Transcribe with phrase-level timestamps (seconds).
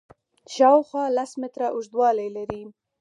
[0.55, 2.63] شاوخوا لس متره اوږدوالی لري.